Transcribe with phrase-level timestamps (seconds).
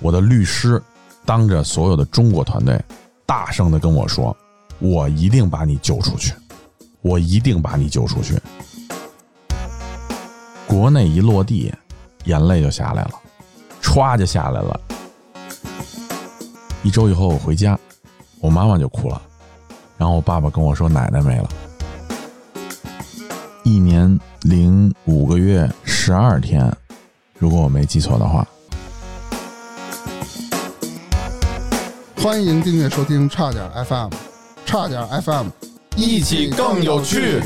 [0.00, 0.82] 我的律师
[1.24, 2.82] 当着所有的中国团队，
[3.26, 4.34] 大声的跟我说
[4.80, 6.32] ：“我一定把你救出去，
[7.02, 8.40] 我一定把你救出去。”
[10.66, 11.72] 国内一落地，
[12.24, 13.12] 眼泪就下来了，
[13.82, 14.80] 歘就下来了。
[16.82, 17.78] 一周以后我回家，
[18.40, 19.20] 我妈妈就哭了，
[19.98, 21.48] 然后我爸爸跟我说奶奶没了。
[23.64, 26.74] 一年零五个月十二天，
[27.38, 28.46] 如果我没记错的话。
[32.22, 34.10] 欢迎订阅收听差点 FM，
[34.66, 35.46] 差点 FM，
[35.96, 37.40] 一起更有趣。